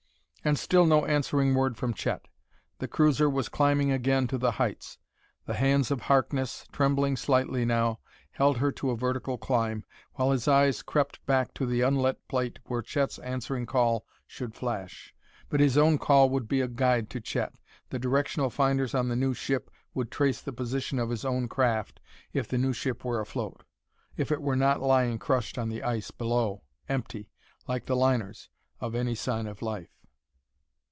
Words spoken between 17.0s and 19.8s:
to Chet; the directional finders on the new ship